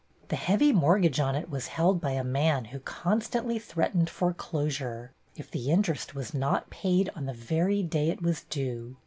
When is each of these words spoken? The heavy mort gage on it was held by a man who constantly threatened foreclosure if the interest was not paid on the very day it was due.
The 0.29 0.35
heavy 0.35 0.71
mort 0.73 1.03
gage 1.03 1.19
on 1.19 1.35
it 1.35 1.47
was 1.51 1.67
held 1.67 2.01
by 2.01 2.13
a 2.13 2.23
man 2.23 2.65
who 2.65 2.79
constantly 2.79 3.59
threatened 3.59 4.09
foreclosure 4.09 5.11
if 5.35 5.51
the 5.51 5.69
interest 5.69 6.15
was 6.15 6.33
not 6.33 6.71
paid 6.71 7.11
on 7.15 7.27
the 7.27 7.35
very 7.35 7.83
day 7.83 8.09
it 8.09 8.23
was 8.23 8.41
due. 8.45 8.97